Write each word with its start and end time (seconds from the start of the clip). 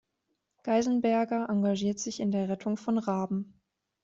Geisenberger 0.63 1.47
engagiert 1.47 1.99
sich 1.99 2.21
in 2.21 2.31
der 2.31 2.49
Rettung 2.49 2.75
von 2.75 2.97
Raben. 2.97 3.53